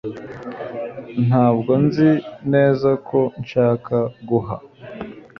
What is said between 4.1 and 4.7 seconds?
guha